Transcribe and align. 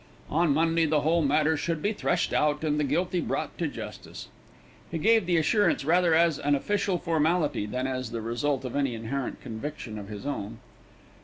On 0.31 0.51
Monday 0.51 0.85
the 0.87 1.01
whole 1.01 1.21
matter 1.21 1.55
should 1.55 1.79
be 1.79 1.93
threshed 1.93 2.33
out 2.33 2.63
and 2.63 2.79
the 2.79 2.83
guilty 2.83 3.21
brought 3.21 3.55
to 3.59 3.67
justice. 3.67 4.29
He 4.89 4.97
gave 4.97 5.27
the 5.27 5.37
assurance 5.37 5.85
rather 5.85 6.15
as 6.15 6.39
an 6.39 6.55
official 6.55 6.97
formality 6.97 7.67
than 7.67 7.85
as 7.85 8.09
the 8.09 8.19
result 8.19 8.65
of 8.65 8.75
any 8.75 8.95
inherent 8.95 9.41
conviction 9.41 9.99
of 9.99 10.07
his 10.07 10.25
own. 10.25 10.57